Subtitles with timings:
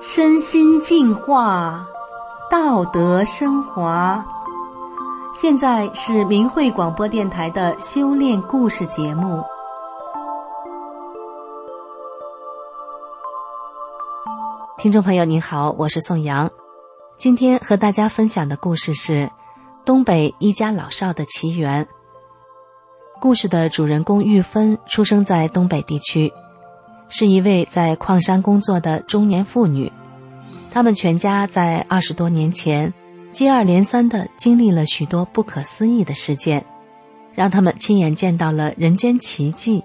[0.00, 1.86] 身心净化，
[2.48, 4.24] 道德升华。
[5.34, 9.42] 现在是明慧广播电台的修炼故事节目。
[14.78, 16.50] 听众朋友您好，我是宋阳。
[17.16, 19.30] 今天和大家分享的故事是
[19.84, 21.88] 东北一家老少的奇缘。
[23.20, 26.32] 故事的主人公玉芬出生在东北地区，
[27.08, 29.92] 是一位在矿山工作的中年妇女。
[30.70, 32.92] 他们全家在二十多年前。
[33.30, 36.64] 接二连三的经历了许多不可思议的事件，
[37.34, 39.84] 让他们亲眼见到了人间奇迹，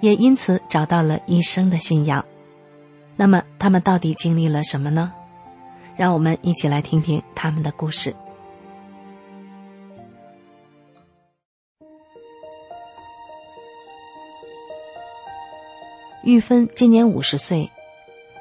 [0.00, 2.24] 也因此找到了一生的信仰。
[3.14, 5.12] 那么，他们到底经历了什么呢？
[5.96, 8.16] 让我们一起来听听他们的故事。
[16.24, 17.68] 玉芬今年五十岁，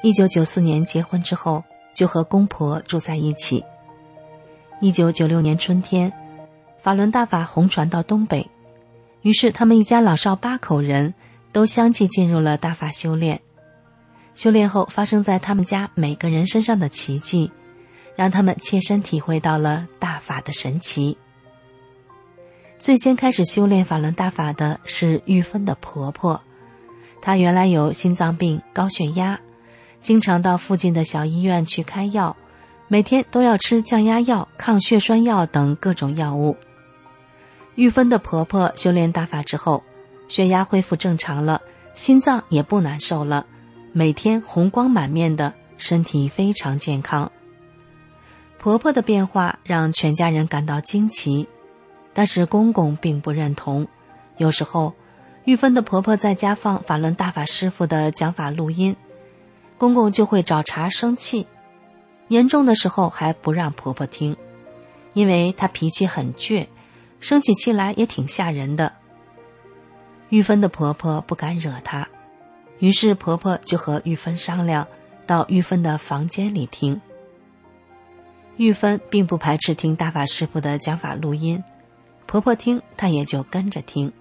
[0.03, 1.63] 一九九四年结婚之后，
[1.95, 3.65] 就和公婆住在一起。
[4.79, 6.13] 一九九六年春天，
[6.83, 8.47] 法轮大法红传到东北，
[9.23, 11.15] 于是他们一家老少八口人
[11.51, 13.41] 都相继进入了大法修炼。
[14.35, 17.51] 修炼后发生在他们家每个人身上的奇迹，
[18.15, 21.17] 让他们切身体会到了大法的神奇。
[22.77, 26.41] 最先开始修炼法轮大法的是玉芬的婆婆，
[27.21, 29.39] 她原来有心脏病、高血压，
[29.99, 32.35] 经常到附近的小医院去开药。
[32.87, 36.57] 每天都要吃降压药、抗血栓药等各种药物。
[37.75, 39.81] 玉芬的婆婆修炼大法之后，
[40.27, 41.61] 血压恢复正常了，
[41.93, 43.45] 心脏也不难受了，
[43.93, 47.31] 每天红光满面的，身体非常健康。
[48.59, 51.47] 婆婆的变化让全家人感到惊奇，
[52.13, 53.87] 但是公公并不认同。
[54.35, 54.93] 有时候，
[55.43, 58.95] 玉芬的婆婆在家放法轮大法师傅的讲法录音，
[59.77, 61.47] 公公就会找茬生气。
[62.27, 64.37] 严重的时候还不让婆婆听，
[65.13, 66.67] 因为她脾气很倔，
[67.19, 68.93] 生起气来也挺吓人的。
[70.29, 72.07] 玉芬的婆婆不敢惹她，
[72.79, 74.87] 于是婆婆就和玉芬商量，
[75.25, 77.01] 到玉芬的房间里听。
[78.57, 81.63] 玉芬并不排斥听大法师傅的讲法录音，
[82.27, 84.13] 婆婆听她也就跟着听，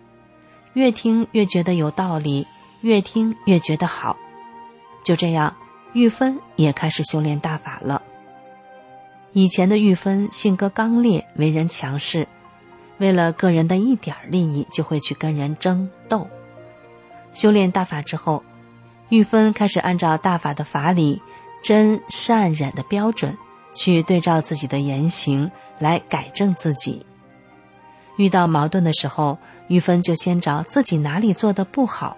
[0.75, 2.47] 越听越觉得有道理，
[2.81, 4.17] 越听越觉得好，
[5.03, 5.55] 就这样。
[5.93, 8.01] 玉芬也开始修炼大法了。
[9.33, 12.29] 以前的玉芬性格刚烈，为人强势，
[12.99, 16.29] 为了个人的一点利益，就会去跟人争斗。
[17.33, 18.45] 修炼大法之后，
[19.09, 21.21] 玉芬开始按照大法的法理、
[21.61, 23.37] 真善忍的标准，
[23.75, 25.51] 去对照自己的言行
[25.81, 27.05] 来改正自己。
[28.17, 29.39] 遇到矛盾的时候，
[29.71, 32.17] 玉芬就先找自己哪里做的不好，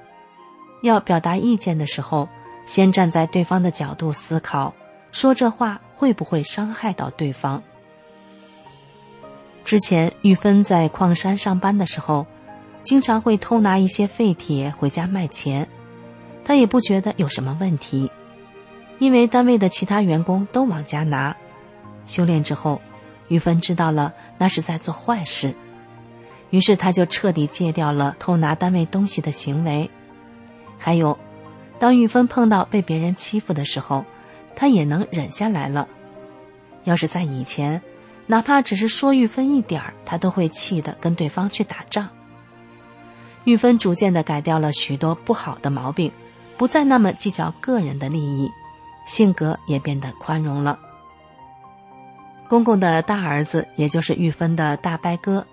[0.82, 2.28] 要表达意见的时候。
[2.64, 4.72] 先站在对方的角度思考，
[5.10, 7.60] 说这话会不会伤害到对方？
[9.64, 12.24] 之前玉芬在矿山上班的时候，
[12.84, 15.68] 经常会偷拿一些废铁回家卖钱，
[16.44, 18.08] 她也不觉得有什么问题，
[19.00, 21.36] 因为单位的其他员工都往家拿。
[22.06, 22.80] 修炼之后，
[23.26, 25.52] 玉芬知道了那是在做坏事，
[26.52, 29.90] 于是他就彻底戒掉了偷拿单位东西的行为，
[30.78, 31.18] 还有。
[31.78, 34.04] 当玉芬碰到被别人欺负的时候，
[34.54, 35.88] 他也能忍下来了。
[36.84, 37.80] 要是在以前，
[38.26, 42.08] 哪怕只是说玉芬一点儿，他都会气得跟对方去打仗。
[43.44, 46.12] 玉芬逐渐的改掉了许多不好的毛病，
[46.58, 48.48] 不再那么计较个人的利益，
[49.06, 50.78] 性格也变得宽容了。
[52.46, 55.46] 公公的大儿子，也就是玉芬的大伯哥，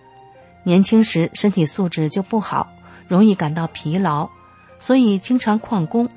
[0.63, 2.71] 年轻时身体素质就不好，
[3.07, 4.29] 容易感到疲劳，
[4.77, 6.09] 所以经常旷工。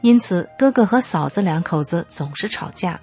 [0.00, 3.00] 因此，哥哥和嫂子两口子总是吵架，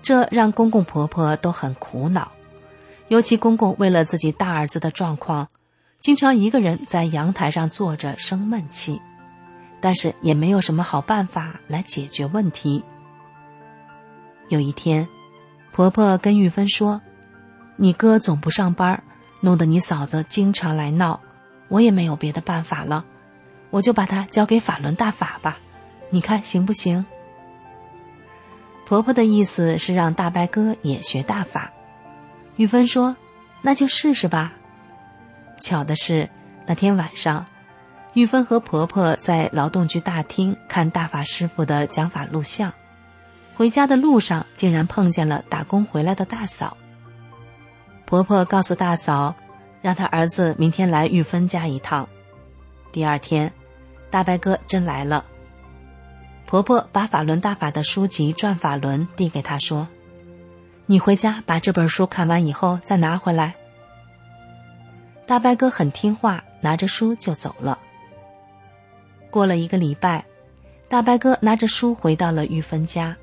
[0.00, 2.30] 这让公公婆婆都很苦恼。
[3.08, 5.48] 尤其公公为了自己大儿子的状况，
[5.98, 9.02] 经常一个人在阳台上坐着生闷气，
[9.80, 12.84] 但是也没有什么好办法来解决问题。
[14.48, 15.08] 有一天，
[15.72, 17.00] 婆婆跟玉芬说
[17.74, 19.02] ：“你哥总不上班，
[19.40, 21.20] 弄得你嫂子经常来闹，
[21.68, 23.04] 我也没有别的办法了，
[23.70, 25.58] 我就把她交给法轮大法吧。”
[26.12, 27.06] 你看行不行？
[28.84, 31.70] 婆婆的意思是让大伯哥也学大法。
[32.56, 33.16] 玉芬说
[33.62, 34.52] ：“那就试试吧。”
[35.62, 36.28] 巧的是，
[36.66, 37.46] 那天晚上，
[38.14, 42.72] 玉芬和婆婆在劳动局大厅看大法师傅的讲法录像。
[43.54, 46.76] 回家的路上，竟然碰见了打工回来的大嫂。
[48.10, 49.36] 婆婆告诉大嫂，
[49.82, 52.08] 让她儿子明天来玉芬家一趟。
[52.90, 53.52] 第二天，
[54.10, 55.24] 大白哥真来了。
[56.44, 59.86] 婆婆把法轮大法的书籍《转法轮》递给他说
[60.86, 63.54] ：“你回家把这本书看完以后再拿回来。”
[65.24, 67.78] 大白哥很听话，拿着书就走了。
[69.30, 70.24] 过了一个礼拜，
[70.88, 73.16] 大白哥拿着书回到了玉芬家。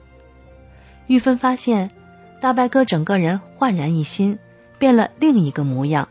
[1.07, 1.91] 玉芬发现，
[2.39, 4.39] 大白哥整个人焕然一新，
[4.77, 6.07] 变了另一个模样。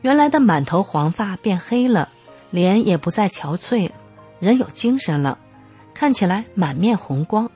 [0.00, 2.08] 原来的满头黄发变黑了，
[2.50, 3.90] 脸也不再憔悴，
[4.38, 5.38] 人有精神了，
[5.92, 7.50] 看起来满面红光。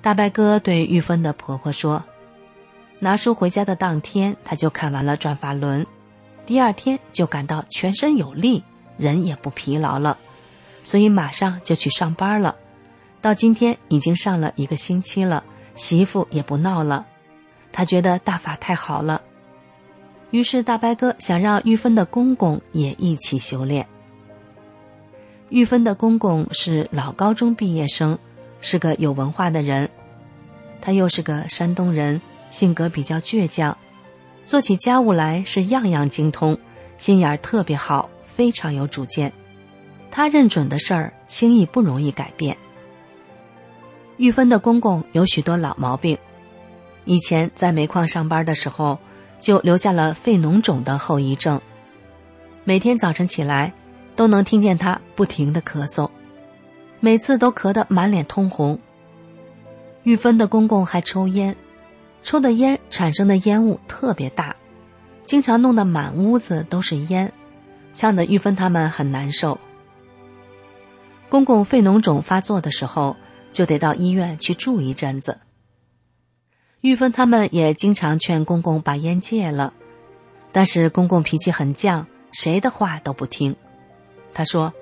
[0.00, 2.04] 大白哥对玉芬的婆婆说
[3.00, 5.84] ：“拿书回家的当天，他就看完了《转法轮》。”
[6.46, 8.62] 第二天就感到全身有力，
[8.96, 10.18] 人也不疲劳了，
[10.82, 12.56] 所以马上就去上班了。
[13.20, 17.06] 到今天已经上了一个星期了，媳妇也不闹了。
[17.72, 19.22] 他觉得大法太好了，
[20.30, 23.86] 于是大白哥想让玉芬的公公也一起修炼。
[25.48, 28.18] 玉芬的公公是老高中毕业生，
[28.60, 29.88] 是个有文化的人，
[30.80, 32.20] 他又是个山东人，
[32.50, 33.76] 性格比较倔强。
[34.44, 36.58] 做起家务来是样样精通，
[36.96, 39.32] 心眼儿特别好，非常有主见。
[40.10, 42.56] 他认准的事儿，轻易不容易改变。
[44.16, 46.18] 玉芬的公公有许多老毛病，
[47.08, 48.98] 以前在煤矿上班的时候，
[49.40, 51.58] 就留下了肺脓肿的后遗症。
[52.64, 53.72] 每天早晨起来，
[54.14, 56.10] 都能听见他不停的咳嗽，
[57.00, 58.78] 每次都咳得满脸通红。
[60.02, 61.56] 玉芬的公公还抽烟。
[62.22, 64.54] 抽的烟产生的烟雾特别大，
[65.24, 67.32] 经常弄得满屋子都是烟，
[67.94, 69.58] 呛得玉芬他们很难受。
[71.30, 73.16] 公公肺脓肿发作的时候，
[73.50, 75.38] 就得到医院去住一阵子。
[76.80, 79.72] 玉芬他们也经常劝公公把烟戒了，
[80.52, 83.56] 但是公公脾气很犟，谁的话都不听。
[84.32, 84.72] 他说：“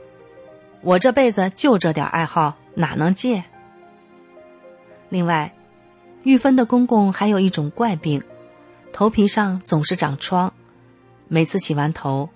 [0.83, 3.45] 我这辈子就这点爱好，哪能戒？”
[5.09, 5.53] 另外。
[6.23, 8.21] 玉芬的公公还有一种怪病，
[8.93, 10.53] 头皮上总是长疮，
[11.29, 12.31] 每次洗完头，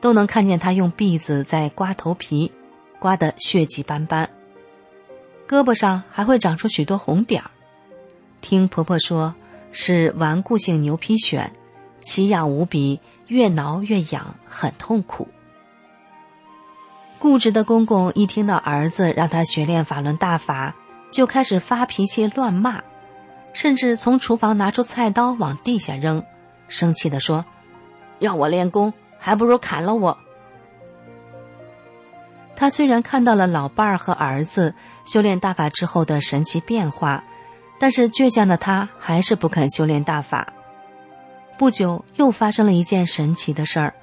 [0.00, 2.50] 都能看见他用篦子在刮头皮，
[2.98, 4.30] 刮得血迹斑斑。
[5.46, 7.50] 胳膊上还会长出许多红点儿，
[8.44, 9.34] 听婆婆说
[9.72, 11.48] 是顽固性牛皮癣，
[12.02, 15.28] 奇痒无比，越挠越痒，很痛苦。
[17.18, 20.76] 固执的公公一听到儿子让他学练法轮大法，
[21.10, 22.82] 就开始发脾气乱骂。
[23.54, 26.22] 甚至从厨房拿出菜刀往地下扔，
[26.68, 27.46] 生气地说
[28.20, 30.18] ：“要我练功，还不如砍了我。”
[32.54, 34.74] 他虽然看到了老伴儿和儿子
[35.06, 37.24] 修炼大法之后的神奇变化，
[37.78, 40.52] 但是倔强的他还是不肯修炼大法。
[41.58, 43.94] 不久，又发生了一件神奇的事儿，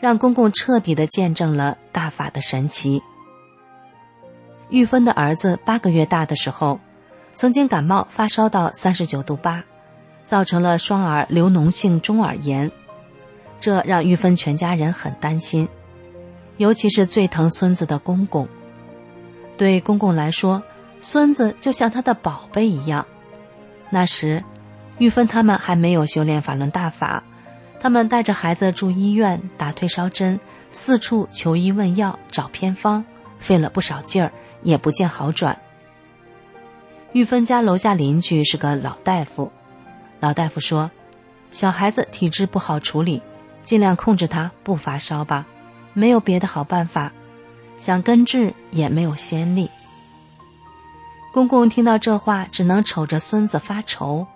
[0.00, 3.02] 让公公彻底的见证了大法的神奇。
[4.68, 6.80] 玉芬的儿子八个月大的时候。
[7.34, 9.64] 曾经感冒发烧到三十九度八，
[10.22, 12.70] 造成了双耳流脓性中耳炎，
[13.58, 15.66] 这让玉芬全家人很担心，
[16.58, 18.46] 尤其是最疼孙子的公公。
[19.56, 20.62] 对公公来说，
[21.02, 23.04] 孙子就像他的宝贝一样。
[23.90, 24.42] 那时，
[24.98, 27.22] 玉芬他们还没有修炼法轮大法，
[27.78, 30.40] 他们带着孩子住医院打退烧针，
[30.70, 33.04] 四处求医问药找偏方，
[33.38, 35.58] 费了不少劲儿，也不见好转。
[37.12, 39.52] 玉芬家楼下邻居是个老大夫，
[40.20, 40.90] 老大夫说
[41.50, 43.20] ：“小孩子体质不好处理，
[43.64, 45.44] 尽量控制他不发烧吧，
[45.92, 47.12] 没有别的好办法，
[47.76, 49.68] 想根治也没有先例。”
[51.32, 54.26] 公公听到这话，只能瞅着孙子发愁。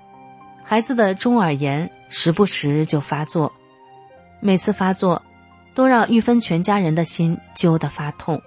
[0.64, 3.52] 孩子的中耳炎时不时就发作，
[4.40, 5.22] 每次发作，
[5.74, 8.40] 都让玉芬全家人的心揪得发痛。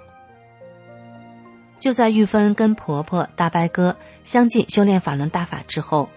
[1.78, 6.10] 就在玉芬跟婆婆、大白哥相继修炼法轮大法之后，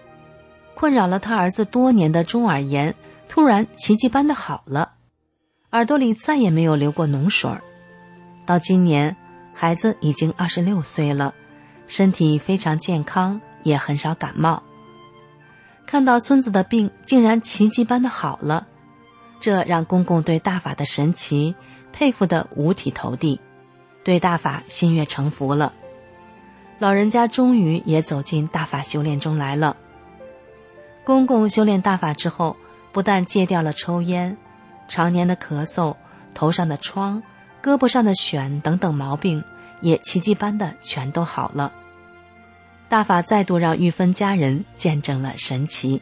[0.73, 2.95] 困扰了他儿子多年的中耳炎
[3.29, 4.93] 突然奇迹般的好了，
[5.71, 7.61] 耳朵里再也没有流过脓水儿。
[8.45, 9.15] 到今年，
[9.53, 11.33] 孩子已经二十六岁了，
[11.87, 14.63] 身体非常健康，也很少感冒。
[15.85, 18.67] 看到孙子的病竟然奇迹般的好了，
[19.39, 21.55] 这让公公对大法的神奇
[21.91, 23.39] 佩服得五体投地。
[24.03, 25.71] 对大法心悦诚服了，
[26.77, 29.77] 老人家终于也走进大法修炼中来了。
[31.05, 32.57] 公公修炼大法之后，
[32.91, 34.35] 不但戒掉了抽烟，
[34.89, 35.95] 常年的咳嗽、
[36.33, 37.23] 头上的疮、
[37.63, 39.41] 胳膊上的癣等等毛病，
[39.83, 41.71] 也奇迹般的全都好了。
[42.89, 46.01] 大法再度让玉芬家人见证了神奇。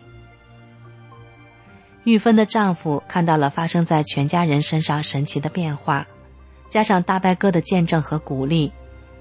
[2.04, 6.08] 玉芬的丈夫看到了发生在全家人身上神奇的变化。
[6.70, 8.72] 加上大拜哥的见证和鼓励，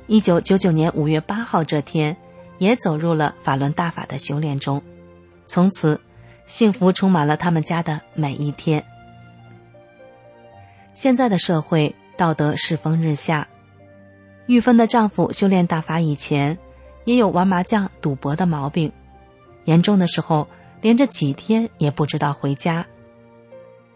[0.06, 2.16] 一九九九年五月八号这天，
[2.58, 4.80] 也走入了法轮大法的修炼中。
[5.46, 6.00] 从此，
[6.46, 8.84] 幸福充满了他们家的每一天。
[10.94, 13.48] 现在的社会道德世风日下，
[14.50, 16.58] 玉芬的丈夫修炼大法以前，
[17.04, 18.90] 也有玩麻将、赌博的毛病，
[19.64, 20.48] 严重的时候
[20.80, 22.84] 连着几天也不知道回家。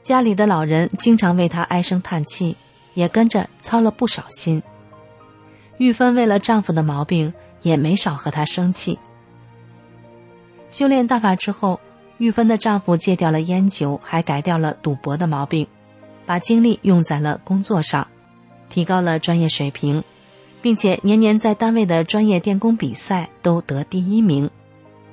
[0.01, 2.57] 家里的老人经常为他唉声叹气。
[2.95, 4.63] 也跟着操了不少心。
[5.79, 9.01] 玉芬为了丈夫的毛病，也没少和他生气。
[10.71, 11.81] 修炼大法之后，
[12.19, 15.67] 玉芬的丈夫戒掉了烟酒，还改掉了赌博的毛病，
[16.25, 18.07] 把精力用在了工作上，
[18.69, 20.05] 提高了专业水平，
[20.65, 24.49] 并且年年在单位的专业电工比赛都得第一名。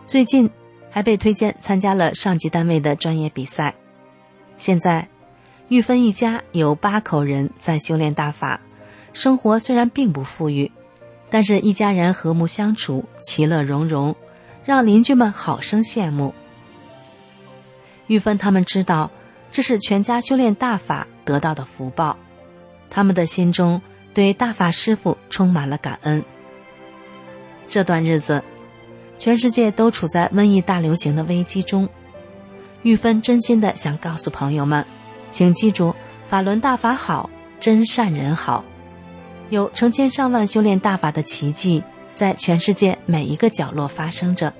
[0.05, 0.50] 最近
[0.89, 3.75] 还被推荐参加了上级单位的专业比赛。
[4.58, 5.10] 现在。
[5.67, 8.60] 玉芬一家有八口人在修炼大法，
[9.13, 10.70] 生活虽然并不富裕，
[11.29, 14.13] 但是一家人和睦相处，其乐融融，
[14.65, 16.34] 让邻居们好生羡慕。
[18.08, 19.12] 玉芬他们知道，
[19.50, 22.17] 这是全家修炼大法得到的福报，
[22.89, 23.81] 他们的心中
[24.13, 26.24] 对大法师傅充满了感恩。
[27.68, 28.44] 这段日子，
[29.18, 31.88] 全世界都处在瘟疫大流行的危机中，
[32.84, 34.86] 玉芬真心的想告诉朋友们。
[35.30, 35.96] 请记住，
[36.30, 38.65] 法轮大法好，真善人好，
[39.50, 41.82] 有成千上万修炼大法的奇迹，
[42.13, 44.53] 在全世界每一个角落发生着。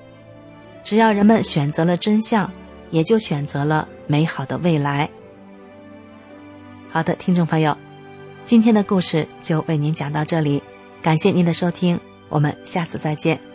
[0.82, 2.50] 只要人们选择了真相，
[2.90, 5.10] 也就选择了美好的未来。
[6.88, 7.76] 好的，听众朋友，
[8.44, 10.62] 今天的故事就为您讲到这里，
[11.00, 13.51] 感谢您的收听，我们下次再见。